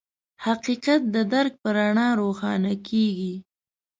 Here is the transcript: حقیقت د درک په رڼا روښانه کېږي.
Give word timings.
حقیقت 0.45 1.01
د 1.15 1.15
درک 1.33 1.53
په 1.61 1.69
رڼا 1.77 2.07
روښانه 2.21 2.73
کېږي. 2.87 3.35